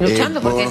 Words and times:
Luchando, 0.00 0.40
¿por 0.40 0.56
qué? 0.56 0.68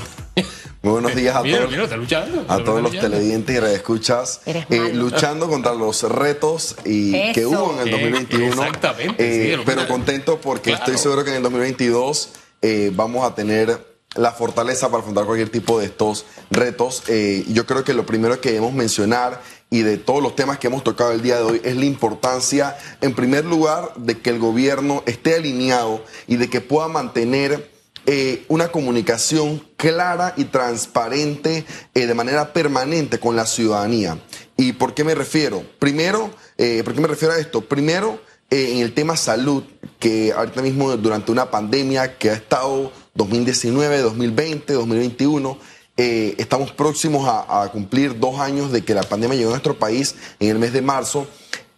Muy 0.82 0.94
buenos 0.94 1.14
días 1.16 1.36
a 1.36 1.44
Mira, 1.44 1.58
todos, 1.60 1.72
mira, 1.72 1.84
está 1.84 1.98
luchando. 1.98 2.38
a 2.40 2.42
está 2.42 2.64
todos 2.64 2.82
los 2.82 2.94
luchando. 2.94 3.10
televidentes 3.18 3.56
y 3.56 3.60
redescuchas, 3.60 4.42
Eres 4.46 4.66
eh, 4.70 4.92
luchando 4.94 5.50
contra 5.50 5.74
los 5.74 6.04
retos 6.04 6.76
y 6.86 7.32
que 7.34 7.46
hubo 7.46 7.74
en 7.74 7.80
el 7.82 7.88
Eh, 7.90 7.92
2021. 7.92 8.48
exactamente, 8.64 9.16
eh, 9.54 9.56
sí, 9.58 9.62
pero 9.66 9.88
contento 9.88 10.40
porque 10.40 10.72
Claro. 10.72 10.86
estoy 10.86 10.98
seguro 10.98 11.24
que 11.26 11.32
en 11.32 11.38
el 11.38 11.44
2022 11.44 12.30
eh, 12.62 12.92
vamos 12.96 13.30
a 13.30 13.36
tener 13.36 13.86
la 14.16 14.32
fortaleza 14.32 14.88
para 14.90 15.02
afrontar 15.02 15.26
cualquier 15.26 15.50
tipo 15.50 15.80
de 15.80 15.86
estos 15.86 16.26
retos. 16.50 17.04
Eh, 17.08 17.44
yo 17.50 17.66
creo 17.66 17.84
que 17.84 17.94
lo 17.94 18.06
primero 18.06 18.40
que 18.42 18.50
debemos 18.50 18.74
mencionar 18.74 19.42
y 19.70 19.82
de 19.82 19.98
todos 19.98 20.24
los 20.24 20.36
temas 20.36 20.58
que 20.60 20.68
hemos 20.68 20.84
tocado 20.84 21.12
el 21.12 21.22
día 21.22 21.36
de 21.38 21.44
hoy 21.44 21.62
es 21.64 21.76
la 21.76 21.86
importancia, 21.86 22.78
en 23.02 23.14
primer 23.14 23.46
lugar, 23.46 23.92
de 23.98 24.18
que 24.20 24.30
el 24.32 24.40
gobierno 24.40 25.04
esté 25.06 25.36
alineado 25.36 26.04
y 26.26 26.38
de 26.38 26.50
que 26.50 26.62
pueda 26.62 26.88
mantener 26.88 27.70
eh, 28.12 28.44
una 28.48 28.72
comunicación 28.72 29.64
clara 29.78 30.34
y 30.36 30.46
transparente 30.46 31.64
eh, 31.94 32.08
de 32.08 32.14
manera 32.16 32.54
permanente 32.54 33.20
con 33.20 33.36
la 33.36 33.46
ciudadanía. 33.46 34.18
¿Y 34.58 34.74
por 34.74 34.96
qué 34.96 35.04
me 35.04 35.14
refiero? 35.14 35.64
Primero, 35.78 36.32
eh, 36.58 36.82
¿por 36.84 36.96
qué 36.96 37.02
me 37.02 37.08
refiero 37.08 37.36
a 37.36 37.38
esto? 37.38 37.62
Primero, 37.62 38.20
en 38.50 38.80
el 38.80 38.96
tema 38.96 39.16
salud, 39.16 39.64
que 40.00 40.34
ahorita 40.36 40.64
mismo 40.64 40.98
durante 40.98 41.32
una 41.32 41.52
pandemia 41.52 42.18
que 42.18 42.32
ha 42.32 42.34
estado 42.34 42.92
2019, 43.14 44.00
2020, 44.00 44.74
2021, 44.74 45.60
eh, 45.96 46.34
estamos 46.40 46.72
próximos 46.72 47.28
a, 47.28 47.62
a 47.62 47.72
cumplir 47.72 48.18
dos 48.18 48.40
años 48.40 48.72
de 48.72 48.84
que 48.84 48.96
la 48.96 49.04
pandemia 49.04 49.38
llegó 49.38 49.50
a 49.50 49.54
nuestro 49.54 49.78
país 49.78 50.16
en 50.40 50.50
el 50.50 50.58
mes 50.58 50.74
de 50.74 50.82
marzo. 50.82 51.28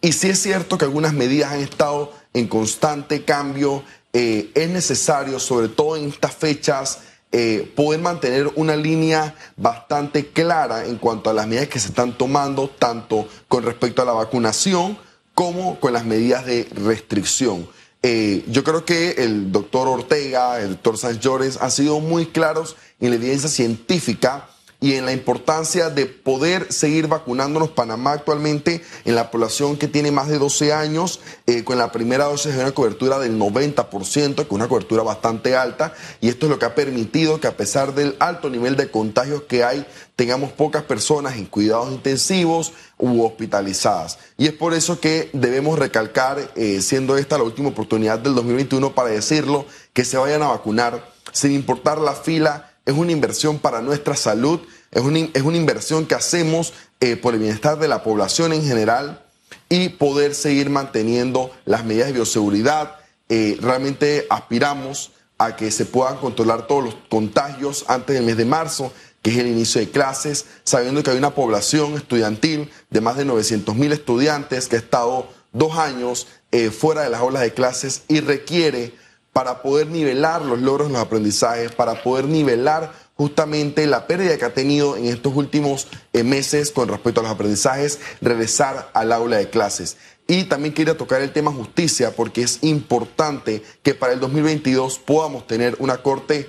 Y 0.00 0.12
sí 0.12 0.30
es 0.30 0.40
cierto 0.40 0.78
que 0.78 0.86
algunas 0.86 1.12
medidas 1.12 1.52
han 1.52 1.60
estado 1.60 2.10
en 2.32 2.48
constante 2.48 3.22
cambio. 3.26 3.84
Eh, 4.12 4.50
es 4.54 4.68
necesario, 4.68 5.40
sobre 5.40 5.68
todo 5.68 5.96
en 5.96 6.08
estas 6.08 6.34
fechas, 6.34 6.98
eh, 7.30 7.72
poder 7.74 8.00
mantener 8.00 8.50
una 8.56 8.76
línea 8.76 9.34
bastante 9.56 10.28
clara 10.28 10.84
en 10.84 10.96
cuanto 10.96 11.30
a 11.30 11.32
las 11.32 11.46
medidas 11.46 11.68
que 11.68 11.80
se 11.80 11.88
están 11.88 12.18
tomando, 12.18 12.68
tanto 12.68 13.26
con 13.48 13.64
respecto 13.64 14.02
a 14.02 14.04
la 14.04 14.12
vacunación 14.12 14.98
como 15.34 15.80
con 15.80 15.94
las 15.94 16.04
medidas 16.04 16.44
de 16.44 16.68
restricción. 16.74 17.66
Eh, 18.02 18.44
yo 18.48 18.64
creo 18.64 18.84
que 18.84 19.12
el 19.12 19.50
doctor 19.50 19.88
Ortega, 19.88 20.60
el 20.60 20.70
doctor 20.70 20.98
Sánchez 20.98 21.20
Llores 21.22 21.58
han 21.62 21.70
sido 21.70 22.00
muy 22.00 22.26
claros 22.26 22.76
en 23.00 23.10
la 23.10 23.16
evidencia 23.16 23.48
científica 23.48 24.48
y 24.82 24.94
en 24.94 25.06
la 25.06 25.12
importancia 25.12 25.88
de 25.88 26.06
poder 26.06 26.70
seguir 26.72 27.06
vacunándonos. 27.06 27.70
Panamá 27.70 28.12
actualmente 28.12 28.82
en 29.04 29.14
la 29.14 29.30
población 29.30 29.76
que 29.76 29.88
tiene 29.88 30.10
más 30.10 30.28
de 30.28 30.38
12 30.38 30.72
años, 30.72 31.20
eh, 31.46 31.62
con 31.62 31.78
la 31.78 31.92
primera 31.92 32.24
dosis 32.24 32.54
de 32.54 32.60
una 32.60 32.72
cobertura 32.72 33.20
del 33.20 33.38
90%, 33.38 34.34
que 34.34 34.42
es 34.42 34.50
una 34.50 34.68
cobertura 34.68 35.04
bastante 35.04 35.56
alta, 35.56 35.94
y 36.20 36.28
esto 36.28 36.46
es 36.46 36.50
lo 36.50 36.58
que 36.58 36.66
ha 36.66 36.74
permitido 36.74 37.40
que 37.40 37.46
a 37.46 37.56
pesar 37.56 37.94
del 37.94 38.16
alto 38.18 38.50
nivel 38.50 38.76
de 38.76 38.90
contagios 38.90 39.42
que 39.42 39.62
hay, 39.62 39.86
tengamos 40.16 40.50
pocas 40.50 40.82
personas 40.82 41.36
en 41.36 41.46
cuidados 41.46 41.92
intensivos 41.92 42.72
u 42.98 43.22
hospitalizadas. 43.24 44.18
Y 44.36 44.46
es 44.46 44.52
por 44.52 44.74
eso 44.74 44.98
que 44.98 45.30
debemos 45.32 45.78
recalcar, 45.78 46.50
eh, 46.56 46.80
siendo 46.82 47.16
esta 47.16 47.38
la 47.38 47.44
última 47.44 47.68
oportunidad 47.68 48.18
del 48.18 48.34
2021 48.34 48.96
para 48.96 49.10
decirlo, 49.10 49.64
que 49.92 50.04
se 50.04 50.16
vayan 50.16 50.42
a 50.42 50.48
vacunar 50.48 51.12
sin 51.32 51.52
importar 51.52 51.98
la 51.98 52.14
fila 52.14 52.71
es 52.84 52.94
una 52.94 53.12
inversión 53.12 53.58
para 53.58 53.80
nuestra 53.80 54.16
salud, 54.16 54.60
es 54.90 55.02
una, 55.02 55.20
es 55.32 55.42
una 55.42 55.56
inversión 55.56 56.06
que 56.06 56.14
hacemos 56.14 56.72
eh, 57.00 57.16
por 57.16 57.34
el 57.34 57.40
bienestar 57.40 57.78
de 57.78 57.88
la 57.88 58.02
población 58.02 58.52
en 58.52 58.64
general 58.64 59.24
y 59.68 59.90
poder 59.90 60.34
seguir 60.34 60.70
manteniendo 60.70 61.50
las 61.64 61.84
medidas 61.84 62.08
de 62.08 62.14
bioseguridad. 62.14 62.96
Eh, 63.28 63.56
realmente 63.60 64.26
aspiramos 64.28 65.12
a 65.38 65.56
que 65.56 65.70
se 65.70 65.86
puedan 65.86 66.18
controlar 66.18 66.66
todos 66.66 66.84
los 66.84 66.96
contagios 67.08 67.84
antes 67.88 68.14
del 68.14 68.24
mes 68.24 68.36
de 68.36 68.44
marzo, 68.44 68.92
que 69.22 69.30
es 69.30 69.38
el 69.38 69.46
inicio 69.46 69.80
de 69.80 69.90
clases, 69.90 70.46
sabiendo 70.64 71.02
que 71.02 71.10
hay 71.10 71.16
una 71.16 71.34
población 71.34 71.94
estudiantil 71.94 72.70
de 72.90 73.00
más 73.00 73.16
de 73.16 73.24
900 73.24 73.74
mil 73.76 73.92
estudiantes 73.92 74.68
que 74.68 74.76
ha 74.76 74.80
estado 74.80 75.28
dos 75.52 75.78
años 75.78 76.26
eh, 76.50 76.70
fuera 76.70 77.02
de 77.02 77.10
las 77.10 77.20
aulas 77.20 77.42
de 77.42 77.54
clases 77.54 78.02
y 78.08 78.20
requiere 78.20 78.94
para 79.32 79.62
poder 79.62 79.86
nivelar 79.88 80.42
los 80.42 80.60
logros 80.60 80.88
en 80.88 80.94
los 80.94 81.02
aprendizajes, 81.02 81.72
para 81.72 82.02
poder 82.02 82.26
nivelar 82.26 82.92
justamente 83.14 83.86
la 83.86 84.06
pérdida 84.06 84.36
que 84.36 84.44
ha 84.44 84.54
tenido 84.54 84.96
en 84.96 85.06
estos 85.06 85.34
últimos 85.34 85.88
eh, 86.12 86.22
meses 86.22 86.70
con 86.70 86.88
respecto 86.88 87.20
a 87.20 87.24
los 87.24 87.32
aprendizajes, 87.32 87.98
regresar 88.20 88.90
al 88.94 89.12
aula 89.12 89.38
de 89.38 89.48
clases. 89.48 89.96
Y 90.26 90.44
también 90.44 90.74
quería 90.74 90.96
tocar 90.96 91.22
el 91.22 91.32
tema 91.32 91.52
justicia, 91.52 92.14
porque 92.14 92.42
es 92.42 92.58
importante 92.62 93.62
que 93.82 93.94
para 93.94 94.12
el 94.12 94.20
2022 94.20 94.98
podamos 94.98 95.46
tener 95.46 95.76
una 95.78 95.98
corte 95.98 96.48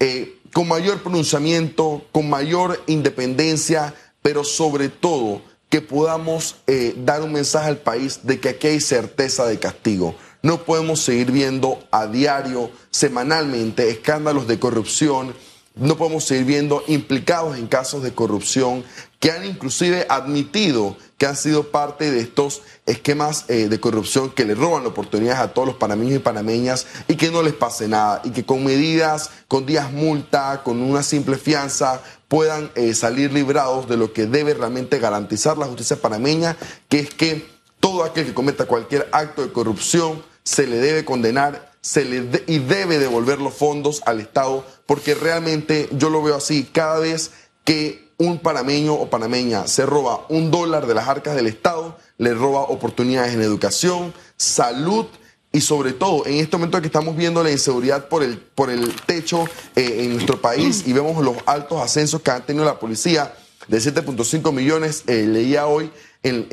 eh, 0.00 0.38
con 0.52 0.68
mayor 0.68 1.02
pronunciamiento, 1.02 2.04
con 2.12 2.28
mayor 2.28 2.82
independencia, 2.86 3.94
pero 4.20 4.44
sobre 4.44 4.88
todo 4.88 5.42
que 5.68 5.80
podamos 5.80 6.56
eh, 6.66 6.94
dar 6.98 7.22
un 7.22 7.32
mensaje 7.32 7.68
al 7.68 7.78
país 7.78 8.20
de 8.24 8.38
que 8.38 8.50
aquí 8.50 8.66
hay 8.66 8.80
certeza 8.80 9.46
de 9.46 9.58
castigo. 9.58 10.14
No 10.42 10.64
podemos 10.64 11.00
seguir 11.00 11.30
viendo 11.30 11.82
a 11.92 12.06
diario, 12.06 12.70
semanalmente, 12.90 13.88
escándalos 13.88 14.48
de 14.48 14.58
corrupción. 14.58 15.34
No 15.76 15.96
podemos 15.96 16.24
seguir 16.24 16.44
viendo 16.44 16.82
implicados 16.88 17.56
en 17.56 17.68
casos 17.68 18.02
de 18.02 18.12
corrupción 18.12 18.84
que 19.20 19.30
han 19.30 19.44
inclusive 19.44 20.04
admitido 20.08 20.96
que 21.16 21.26
han 21.26 21.36
sido 21.36 21.70
parte 21.70 22.10
de 22.10 22.18
estos 22.18 22.62
esquemas 22.84 23.44
eh, 23.46 23.68
de 23.68 23.78
corrupción 23.78 24.30
que 24.30 24.44
le 24.44 24.56
roban 24.56 24.84
oportunidades 24.84 25.38
a 25.38 25.54
todos 25.54 25.68
los 25.68 25.76
panameños 25.76 26.16
y 26.16 26.18
panameñas 26.18 26.88
y 27.06 27.14
que 27.14 27.30
no 27.30 27.44
les 27.44 27.54
pase 27.54 27.86
nada 27.86 28.20
y 28.24 28.30
que 28.30 28.44
con 28.44 28.64
medidas, 28.64 29.30
con 29.46 29.64
días 29.64 29.92
multa, 29.92 30.62
con 30.64 30.82
una 30.82 31.04
simple 31.04 31.38
fianza, 31.38 32.02
puedan 32.26 32.72
eh, 32.74 32.92
salir 32.94 33.32
librados 33.32 33.88
de 33.88 33.96
lo 33.96 34.12
que 34.12 34.26
debe 34.26 34.54
realmente 34.54 34.98
garantizar 34.98 35.56
la 35.56 35.66
justicia 35.66 36.02
panameña, 36.02 36.56
que 36.88 36.98
es 36.98 37.14
que 37.14 37.48
todo 37.78 38.02
aquel 38.02 38.26
que 38.26 38.34
cometa 38.34 38.66
cualquier 38.66 39.08
acto 39.12 39.42
de 39.42 39.52
corrupción 39.52 40.20
se 40.44 40.66
le 40.66 40.76
debe 40.76 41.04
condenar 41.04 41.70
se 41.80 42.04
le 42.04 42.44
y 42.46 42.60
debe 42.60 42.98
devolver 43.00 43.40
los 43.40 43.54
fondos 43.54 44.02
al 44.06 44.20
Estado, 44.20 44.64
porque 44.86 45.14
realmente 45.16 45.88
yo 45.90 46.10
lo 46.10 46.22
veo 46.22 46.36
así, 46.36 46.62
cada 46.72 47.00
vez 47.00 47.32
que 47.64 48.08
un 48.18 48.38
panameño 48.38 48.94
o 48.94 49.10
panameña 49.10 49.66
se 49.66 49.84
roba 49.84 50.24
un 50.28 50.52
dólar 50.52 50.86
de 50.86 50.94
las 50.94 51.08
arcas 51.08 51.34
del 51.34 51.48
Estado, 51.48 51.96
le 52.18 52.34
roba 52.34 52.60
oportunidades 52.60 53.34
en 53.34 53.42
educación, 53.42 54.14
salud 54.36 55.06
y 55.50 55.60
sobre 55.60 55.92
todo 55.92 56.24
en 56.24 56.34
este 56.34 56.56
momento 56.56 56.80
que 56.80 56.86
estamos 56.86 57.16
viendo 57.16 57.42
la 57.42 57.50
inseguridad 57.50 58.06
por 58.08 58.22
el, 58.22 58.38
por 58.38 58.70
el 58.70 58.94
techo 59.06 59.44
eh, 59.74 60.04
en 60.04 60.12
nuestro 60.12 60.40
país 60.40 60.84
y 60.86 60.92
vemos 60.92 61.20
los 61.24 61.36
altos 61.46 61.82
ascensos 61.82 62.22
que 62.22 62.30
ha 62.30 62.38
tenido 62.46 62.64
la 62.64 62.78
policía 62.78 63.34
de 63.66 63.78
7.5 63.78 64.52
millones, 64.52 65.02
eh, 65.08 65.24
leía 65.26 65.66
hoy 65.66 65.90
en- 66.22 66.46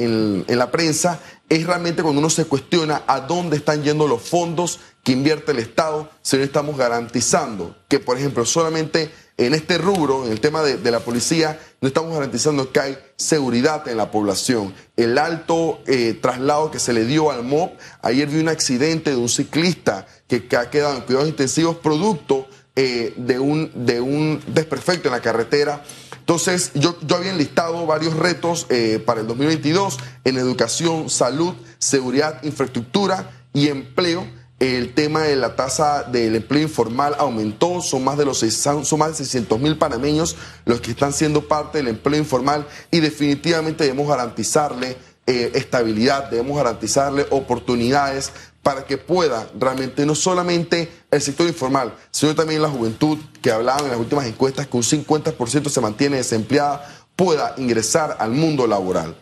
en 0.48 0.58
la 0.58 0.72
prensa, 0.72 1.20
es 1.50 1.66
realmente 1.66 2.04
cuando 2.04 2.20
uno 2.20 2.30
se 2.30 2.46
cuestiona 2.46 3.04
a 3.08 3.22
dónde 3.22 3.58
están 3.58 3.84
yendo 3.84 4.08
los 4.08 4.22
fondos 4.22 4.80
que 5.04 5.12
invierte 5.12 5.52
el 5.52 5.60
Estado 5.60 6.10
si 6.22 6.38
no 6.38 6.44
estamos 6.44 6.78
garantizando 6.78 7.76
que, 7.88 8.00
por 8.00 8.18
ejemplo, 8.18 8.46
solamente 8.46 9.12
en 9.38 9.54
este 9.54 9.78
rubro, 9.78 10.26
en 10.26 10.32
el 10.32 10.42
tema 10.42 10.62
de, 10.62 10.92
la 10.92 11.00
policía, 11.00 11.60
no 11.82 11.88
estamos 11.88 12.14
garantizando 12.14 12.72
que 12.72 12.80
hay 12.82 12.98
seguridad 13.16 13.88
en 13.88 13.98
la 13.98 14.12
población. 14.12 14.76
El 14.98 15.18
alto 15.18 15.80
eh, 15.88 16.18
traslado 16.22 16.70
que 16.72 16.80
se 16.80 16.92
le 16.92 17.06
dio 17.06 17.32
al 17.32 17.44
MOB, 17.44 17.72
ayer 18.02 18.28
vi 18.28 18.42
un 18.42 18.50
accidente 18.50 19.12
de 19.12 19.16
un 19.16 19.30
ciclista 19.30 20.06
que, 20.28 20.46
que 20.48 20.58
ha 20.58 20.70
quedado 20.70 20.98
en 20.98 21.02
cuidados 21.02 21.30
intensivos 21.30 21.78
producto 21.78 22.48
eh, 22.82 23.14
de, 23.18 23.38
un, 23.40 23.70
de 23.76 24.00
un 24.00 24.42
desperfecto 24.48 25.10
en 25.10 25.12
la 25.12 25.20
carretera. 25.20 25.84
Entonces, 26.18 26.72
yo, 26.76 26.98
yo 27.02 27.18
había 27.18 27.32
enlistado 27.32 27.86
varios 27.86 28.16
retos 28.16 28.68
eh, 28.70 29.04
para 29.06 29.20
el 29.20 29.28
2022 29.28 29.98
en 30.24 30.38
educación, 30.38 31.10
salud, 31.10 31.56
seguridad, 31.78 32.42
infraestructura 32.42 33.32
y 33.52 33.68
empleo. 33.68 34.26
El 34.60 34.94
tema 34.94 35.24
de 35.24 35.36
la 35.36 35.58
tasa 35.58 36.04
del 36.04 36.38
empleo 36.38 36.62
informal 36.62 37.18
aumentó, 37.20 37.82
son 37.82 38.06
más 38.06 38.18
de 38.18 38.24
los 38.24 38.38
son 38.40 39.00
más 39.00 39.10
de 39.10 39.26
600 39.26 39.60
mil 39.60 39.78
panameños 39.78 40.38
los 40.64 40.80
que 40.80 40.92
están 40.92 41.12
siendo 41.12 41.50
parte 41.50 41.80
del 41.80 41.90
empleo 41.90 42.18
informal 42.18 42.66
y 42.92 43.02
definitivamente 43.02 43.84
debemos 43.84 44.08
garantizarle 44.08 44.96
eh, 45.30 45.52
estabilidad, 45.54 46.32
debemos 46.32 46.58
garantizarle 46.58 47.28
oportunidades 47.30 48.32
para 48.64 48.88
que 48.88 48.98
pueda 48.98 49.48
realmente 49.60 50.04
no 50.04 50.16
solamente 50.16 50.92
el 51.12 51.22
sector 51.22 51.46
informal, 51.46 51.94
sino 52.10 52.34
también 52.34 52.64
la 52.64 52.68
juventud 52.68 53.20
que 53.40 53.52
hablaban 53.52 53.86
en 53.86 53.92
las 53.92 54.00
últimas 54.00 54.26
encuestas 54.26 54.66
que 54.66 54.76
un 54.76 54.82
50% 54.82 55.70
se 55.70 55.82
mantiene 55.82 56.18
desempleada, 56.18 56.84
pueda 57.16 57.54
ingresar 57.58 58.18
al 58.20 58.32
mundo 58.32 58.66
laboral. 58.66 59.16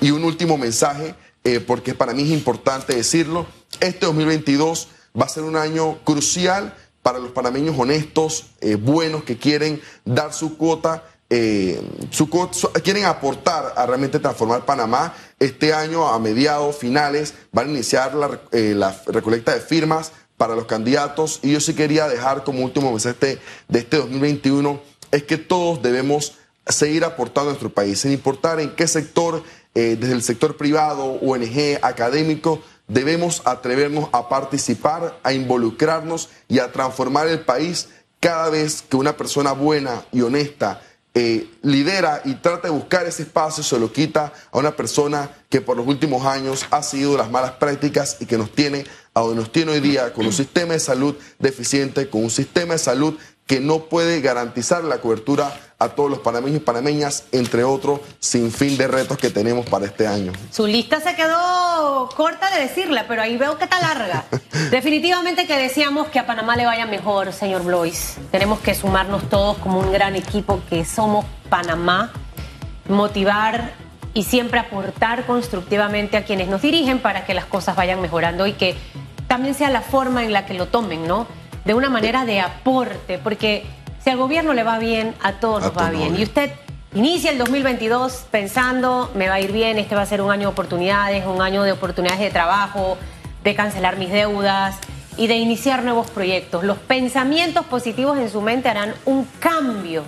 Y 0.00 0.10
un 0.10 0.24
último 0.24 0.58
mensaje, 0.58 1.14
eh, 1.44 1.60
porque 1.60 1.94
para 1.94 2.12
mí 2.12 2.24
es 2.24 2.30
importante 2.30 2.96
decirlo, 2.96 3.46
este 3.78 4.06
2022 4.06 4.88
va 5.16 5.26
a 5.26 5.28
ser 5.28 5.44
un 5.44 5.54
año 5.54 6.00
crucial 6.02 6.74
para 7.02 7.20
los 7.20 7.30
panameños 7.30 7.78
honestos, 7.78 8.46
eh, 8.60 8.74
buenos, 8.74 9.22
que 9.22 9.36
quieren 9.36 9.80
dar 10.04 10.32
su 10.32 10.56
cuota 10.56 11.04
eh, 11.34 11.80
quieren 12.84 13.06
aportar 13.06 13.72
a 13.74 13.86
realmente 13.86 14.18
transformar 14.18 14.66
Panamá. 14.66 15.14
Este 15.38 15.72
año, 15.72 16.06
a 16.06 16.18
mediados, 16.18 16.76
finales, 16.76 17.32
van 17.52 17.68
a 17.68 17.70
iniciar 17.70 18.14
la, 18.14 18.38
eh, 18.52 18.78
recolecta 19.06 19.54
de 19.54 19.60
firmas 19.60 20.12
para 20.36 20.54
los 20.54 20.66
candidatos. 20.66 21.40
Y 21.42 21.52
yo 21.52 21.60
sí 21.60 21.72
quería 21.72 22.06
dejar 22.06 22.44
como 22.44 22.62
último 22.62 22.90
mensaje 22.90 23.38
de 23.66 23.78
este 23.78 23.96
2021 23.96 24.78
es 25.10 25.22
que 25.22 25.38
todos 25.38 25.80
debemos 25.80 26.34
seguir 26.66 27.02
aportando 27.02 27.48
a 27.48 27.52
nuestro 27.52 27.72
país, 27.72 28.00
sin 28.00 28.12
importar 28.12 28.60
en 28.60 28.74
qué 28.74 28.86
sector, 28.86 29.42
eh, 29.74 29.96
desde 29.98 30.12
el 30.12 30.22
sector 30.22 30.58
privado, 30.58 31.04
ONG, 31.22 31.78
académico, 31.80 32.60
debemos 32.88 33.40
atrevernos 33.46 34.10
a 34.12 34.28
participar, 34.28 35.18
a 35.22 35.32
involucrarnos 35.32 36.28
y 36.48 36.58
a 36.58 36.72
transformar 36.72 37.28
el 37.28 37.40
país 37.40 37.88
cada 38.20 38.50
vez 38.50 38.82
que 38.82 38.96
una 38.96 39.16
persona 39.16 39.52
buena 39.52 40.04
y 40.12 40.20
honesta 40.20 40.82
eh, 41.14 41.50
lidera 41.62 42.22
y 42.24 42.34
trata 42.36 42.68
de 42.68 42.74
buscar 42.74 43.06
ese 43.06 43.24
espacio, 43.24 43.62
se 43.62 43.78
lo 43.78 43.92
quita 43.92 44.32
a 44.50 44.58
una 44.58 44.74
persona 44.74 45.30
que 45.50 45.60
por 45.60 45.76
los 45.76 45.86
últimos 45.86 46.24
años 46.24 46.64
ha 46.70 46.82
seguido 46.82 47.18
las 47.18 47.30
malas 47.30 47.52
prácticas 47.52 48.16
y 48.20 48.26
que 48.26 48.38
nos 48.38 48.50
tiene 48.52 48.84
a 49.12 49.20
donde 49.20 49.36
nos 49.36 49.52
tiene 49.52 49.72
hoy 49.72 49.80
día 49.80 50.14
con 50.14 50.24
un 50.24 50.32
sistema 50.32 50.72
de 50.72 50.80
salud 50.80 51.14
deficiente, 51.38 52.08
con 52.08 52.24
un 52.24 52.30
sistema 52.30 52.72
de 52.72 52.78
salud 52.78 53.18
que 53.46 53.60
no 53.60 53.80
puede 53.80 54.20
garantizar 54.20 54.84
la 54.84 54.98
cobertura 54.98 55.52
a 55.78 55.88
todos 55.88 56.08
los 56.08 56.20
panameños 56.20 56.58
y 56.58 56.64
panameñas, 56.64 57.24
entre 57.32 57.64
otros, 57.64 58.00
sin 58.20 58.52
fin 58.52 58.76
de 58.76 58.86
retos 58.86 59.18
que 59.18 59.30
tenemos 59.30 59.66
para 59.66 59.86
este 59.86 60.06
año. 60.06 60.32
Su 60.50 60.66
lista 60.66 61.00
se 61.00 61.16
quedó 61.16 62.08
corta 62.16 62.50
de 62.54 62.62
decirla, 62.62 63.06
pero 63.08 63.22
ahí 63.22 63.36
veo 63.36 63.58
que 63.58 63.64
está 63.64 63.80
larga. 63.80 64.24
Definitivamente 64.70 65.46
que 65.46 65.58
decíamos 65.58 66.08
que 66.08 66.20
a 66.20 66.26
Panamá 66.26 66.56
le 66.56 66.66
vaya 66.66 66.86
mejor, 66.86 67.32
señor 67.32 67.64
Blois. 67.64 68.16
Tenemos 68.30 68.60
que 68.60 68.74
sumarnos 68.74 69.28
todos 69.28 69.58
como 69.58 69.80
un 69.80 69.92
gran 69.92 70.14
equipo 70.14 70.62
que 70.70 70.84
somos 70.84 71.26
Panamá, 71.48 72.12
motivar 72.88 73.74
y 74.14 74.24
siempre 74.24 74.60
aportar 74.60 75.26
constructivamente 75.26 76.16
a 76.16 76.24
quienes 76.24 76.48
nos 76.48 76.62
dirigen 76.62 77.00
para 77.00 77.24
que 77.24 77.34
las 77.34 77.46
cosas 77.46 77.74
vayan 77.74 78.00
mejorando 78.00 78.46
y 78.46 78.52
que 78.52 78.76
también 79.26 79.54
sea 79.54 79.70
la 79.70 79.80
forma 79.80 80.24
en 80.24 80.32
la 80.32 80.46
que 80.46 80.54
lo 80.54 80.66
tomen, 80.66 81.08
¿no? 81.08 81.26
De 81.64 81.74
una 81.74 81.90
manera 81.90 82.24
de 82.24 82.40
aporte, 82.40 83.18
porque 83.18 83.64
si 84.02 84.10
al 84.10 84.16
gobierno 84.16 84.52
le 84.52 84.64
va 84.64 84.78
bien, 84.78 85.14
a 85.22 85.34
todos 85.34 85.62
nos 85.62 85.76
va 85.76 85.90
bien. 85.90 86.18
Y 86.18 86.22
usted 86.24 86.50
inicia 86.94 87.30
el 87.30 87.38
2022 87.38 88.26
pensando, 88.30 89.10
me 89.14 89.28
va 89.28 89.34
a 89.34 89.40
ir 89.40 89.52
bien, 89.52 89.78
este 89.78 89.94
va 89.94 90.02
a 90.02 90.06
ser 90.06 90.22
un 90.22 90.30
año 90.30 90.42
de 90.42 90.46
oportunidades, 90.48 91.24
un 91.26 91.40
año 91.40 91.62
de 91.62 91.72
oportunidades 91.72 92.20
de 92.20 92.30
trabajo, 92.30 92.98
de 93.44 93.54
cancelar 93.54 93.96
mis 93.96 94.10
deudas 94.10 94.76
y 95.16 95.26
de 95.26 95.36
iniciar 95.36 95.84
nuevos 95.84 96.10
proyectos. 96.10 96.64
Los 96.64 96.78
pensamientos 96.78 97.66
positivos 97.66 98.18
en 98.18 98.30
su 98.30 98.40
mente 98.40 98.68
harán 98.68 98.94
un 99.04 99.24
cambio 99.38 100.04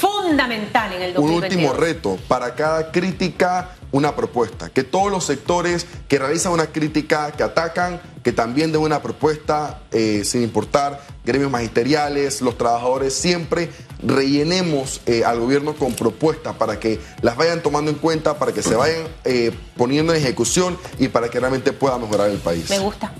fundamental 0.00 0.92
en 0.92 1.02
el 1.02 1.14
2022. 1.14 1.20
Un 1.20 1.34
último 1.42 1.72
reto, 1.72 2.18
para 2.28 2.54
cada 2.54 2.90
crítica 2.90 3.76
una 3.92 4.14
propuesta, 4.14 4.70
que 4.70 4.84
todos 4.84 5.10
los 5.10 5.24
sectores 5.24 5.86
que 6.08 6.18
realizan 6.18 6.52
una 6.52 6.66
crítica, 6.66 7.32
que 7.32 7.42
atacan, 7.42 8.00
que 8.22 8.32
también 8.32 8.70
den 8.72 8.80
una 8.80 9.02
propuesta, 9.02 9.80
eh, 9.90 10.22
sin 10.24 10.42
importar 10.42 11.00
gremios 11.24 11.50
magisteriales, 11.50 12.40
los 12.40 12.56
trabajadores, 12.56 13.14
siempre 13.14 13.70
rellenemos 14.02 15.00
eh, 15.06 15.24
al 15.24 15.40
gobierno 15.40 15.74
con 15.74 15.94
propuestas 15.94 16.54
para 16.54 16.78
que 16.78 17.00
las 17.22 17.36
vayan 17.36 17.62
tomando 17.62 17.90
en 17.90 17.96
cuenta, 17.96 18.38
para 18.38 18.52
que 18.52 18.62
se 18.62 18.74
vayan 18.76 19.02
eh, 19.24 19.52
poniendo 19.76 20.14
en 20.14 20.20
ejecución 20.20 20.78
y 20.98 21.08
para 21.08 21.28
que 21.28 21.40
realmente 21.40 21.72
pueda 21.72 21.98
mejorar 21.98 22.30
el 22.30 22.38
país. 22.38 22.70
Me 22.70 22.78
gusta. 22.78 23.12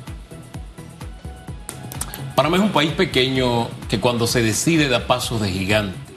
Panamá 2.37 2.57
es 2.57 2.63
un 2.63 2.73
país 2.73 2.93
pequeño 2.93 3.69
que 3.89 4.01
cuando 4.01 4.27
se 4.27 4.43
decide 4.43 4.89
da 4.89 5.07
pasos 5.07 5.43
de 5.43 5.51
gigante 5.51 6.10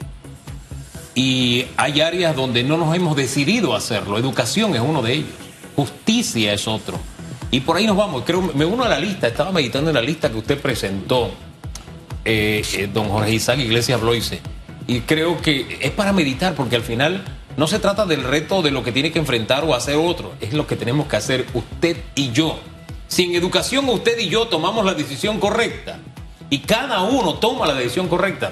y 1.14 1.66
hay 1.76 2.00
áreas 2.00 2.34
donde 2.34 2.64
no 2.64 2.76
nos 2.76 2.94
hemos 2.94 3.16
decidido 3.16 3.74
hacerlo. 3.74 4.18
Educación 4.18 4.74
es 4.74 4.80
uno 4.80 5.02
de 5.02 5.14
ellos. 5.14 5.30
Justicia 5.76 6.52
es 6.52 6.66
otro. 6.66 6.98
Y 7.50 7.60
por 7.60 7.76
ahí 7.76 7.86
nos 7.86 7.96
vamos. 7.96 8.24
Creo, 8.26 8.42
me 8.54 8.64
uno 8.64 8.82
a 8.82 8.88
la 8.88 8.98
lista. 8.98 9.28
Estaba 9.28 9.52
meditando 9.52 9.90
en 9.90 9.94
la 9.94 10.02
lista 10.02 10.30
que 10.30 10.38
usted 10.38 10.60
presentó, 10.60 11.30
eh, 12.24 12.64
eh, 12.74 12.88
don 12.92 13.08
Jorge 13.08 13.32
Isaac 13.32 13.60
Iglesias 13.60 14.00
Bloise. 14.00 14.40
Y 14.88 15.00
creo 15.00 15.40
que 15.40 15.78
es 15.80 15.92
para 15.92 16.12
meditar, 16.12 16.54
porque 16.54 16.76
al 16.76 16.82
final 16.82 17.22
no 17.56 17.68
se 17.68 17.78
trata 17.78 18.06
del 18.06 18.24
reto 18.24 18.60
de 18.60 18.72
lo 18.72 18.82
que 18.82 18.90
tiene 18.90 19.12
que 19.12 19.20
enfrentar 19.20 19.64
o 19.64 19.74
hacer 19.74 19.96
otro. 19.96 20.32
Es 20.40 20.52
lo 20.52 20.66
que 20.66 20.74
tenemos 20.74 21.06
que 21.06 21.16
hacer 21.16 21.46
usted 21.54 21.96
y 22.16 22.32
yo. 22.32 22.58
Si 23.06 23.22
en 23.22 23.36
educación 23.36 23.88
usted 23.88 24.18
y 24.18 24.28
yo 24.28 24.48
tomamos 24.48 24.84
la 24.84 24.94
decisión 24.94 25.38
correcta 25.38 25.98
y 26.50 26.58
cada 26.58 27.02
uno 27.02 27.34
toma 27.34 27.66
la 27.66 27.74
decisión 27.74 28.08
correcta, 28.08 28.50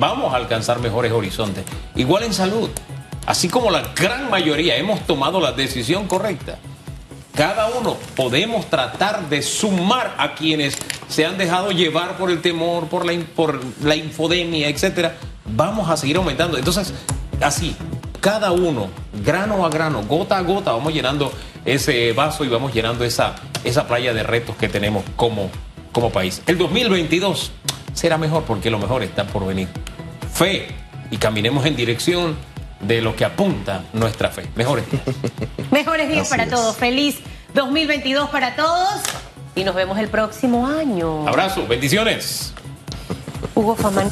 vamos 0.00 0.32
a 0.32 0.38
alcanzar 0.38 0.80
mejores 0.80 1.12
horizontes. 1.12 1.64
Igual 1.94 2.24
en 2.24 2.32
salud, 2.32 2.70
así 3.26 3.48
como 3.48 3.70
la 3.70 3.92
gran 3.94 4.30
mayoría 4.30 4.76
hemos 4.76 5.00
tomado 5.06 5.40
la 5.40 5.52
decisión 5.52 6.08
correcta, 6.08 6.58
cada 7.34 7.68
uno 7.68 7.96
podemos 8.16 8.68
tratar 8.68 9.28
de 9.28 9.42
sumar 9.42 10.14
a 10.18 10.34
quienes 10.34 10.76
se 11.08 11.26
han 11.26 11.38
dejado 11.38 11.70
llevar 11.70 12.16
por 12.16 12.30
el 12.30 12.40
temor, 12.40 12.88
por 12.88 13.06
la, 13.06 13.12
por 13.36 13.60
la 13.82 13.94
infodemia, 13.94 14.68
etcétera. 14.68 15.16
Vamos 15.44 15.88
a 15.88 15.96
seguir 15.96 16.16
aumentando. 16.16 16.58
Entonces, 16.58 16.92
así, 17.40 17.76
cada 18.20 18.52
uno, 18.52 18.88
grano 19.24 19.64
a 19.64 19.68
grano, 19.68 20.02
gota 20.02 20.38
a 20.38 20.42
gota, 20.42 20.72
vamos 20.72 20.92
llenando 20.92 21.32
ese 21.64 22.12
vaso 22.12 22.44
y 22.44 22.48
vamos 22.48 22.72
llenando 22.72 23.04
esa, 23.04 23.34
esa 23.64 23.86
playa 23.86 24.12
de 24.12 24.22
retos 24.22 24.56
que 24.56 24.68
tenemos 24.68 25.04
como, 25.16 25.50
como 25.92 26.10
país. 26.10 26.42
El 26.46 26.58
2022 26.58 27.52
será 27.92 28.18
mejor 28.18 28.44
porque 28.44 28.70
lo 28.70 28.78
mejor 28.78 29.02
está 29.02 29.26
por 29.26 29.46
venir. 29.46 29.68
Fe 30.40 30.68
y 31.10 31.18
caminemos 31.18 31.66
en 31.66 31.76
dirección 31.76 32.34
de 32.80 33.02
lo 33.02 33.14
que 33.14 33.26
apunta 33.26 33.84
nuestra 33.92 34.30
fe. 34.30 34.46
Mejores 34.56 34.90
días. 34.90 35.04
Mejores 35.70 36.08
días 36.08 36.30
para 36.30 36.48
todos. 36.48 36.78
Feliz 36.78 37.18
2022 37.52 38.30
para 38.30 38.56
todos 38.56 39.02
y 39.54 39.64
nos 39.64 39.74
vemos 39.74 39.98
el 39.98 40.08
próximo 40.08 40.66
año. 40.66 41.28
Abrazo, 41.28 41.66
bendiciones. 41.66 42.54
Hugo 43.54 43.76
Famán. 43.76 44.10